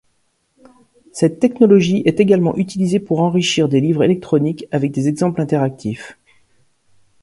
[1.11, 6.17] Cette technologie est également utilisée pour enrichir des livres électroniques avec des exemples interactifs.